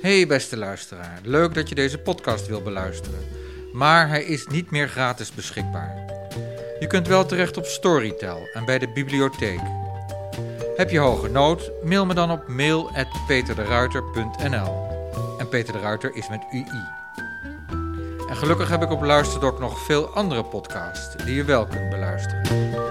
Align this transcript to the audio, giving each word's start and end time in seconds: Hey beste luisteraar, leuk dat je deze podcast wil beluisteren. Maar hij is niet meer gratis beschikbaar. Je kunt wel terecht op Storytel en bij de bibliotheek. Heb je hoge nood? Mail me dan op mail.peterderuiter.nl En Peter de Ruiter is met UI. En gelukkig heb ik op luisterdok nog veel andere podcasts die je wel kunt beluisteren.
Hey 0.00 0.26
beste 0.26 0.56
luisteraar, 0.56 1.18
leuk 1.22 1.54
dat 1.54 1.68
je 1.68 1.74
deze 1.74 1.98
podcast 1.98 2.46
wil 2.46 2.62
beluisteren. 2.62 3.20
Maar 3.72 4.08
hij 4.08 4.24
is 4.24 4.46
niet 4.46 4.70
meer 4.70 4.88
gratis 4.88 5.34
beschikbaar. 5.34 6.04
Je 6.78 6.86
kunt 6.86 7.08
wel 7.08 7.26
terecht 7.26 7.56
op 7.56 7.64
Storytel 7.64 8.48
en 8.52 8.64
bij 8.64 8.78
de 8.78 8.88
bibliotheek. 8.88 9.60
Heb 10.76 10.90
je 10.90 10.98
hoge 10.98 11.28
nood? 11.28 11.70
Mail 11.84 12.06
me 12.06 12.14
dan 12.14 12.30
op 12.30 12.48
mail.peterderuiter.nl 12.48 14.88
En 15.38 15.48
Peter 15.48 15.72
de 15.72 15.80
Ruiter 15.80 16.14
is 16.14 16.28
met 16.28 16.44
UI. 16.50 16.84
En 18.28 18.36
gelukkig 18.36 18.68
heb 18.68 18.82
ik 18.82 18.90
op 18.90 19.02
luisterdok 19.02 19.58
nog 19.58 19.84
veel 19.84 20.06
andere 20.06 20.44
podcasts 20.44 21.24
die 21.24 21.34
je 21.34 21.44
wel 21.44 21.66
kunt 21.66 21.90
beluisteren. 21.90 22.89